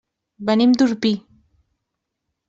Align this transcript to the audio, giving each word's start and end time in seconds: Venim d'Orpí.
Venim 0.49 0.71
d'Orpí. 0.81 1.11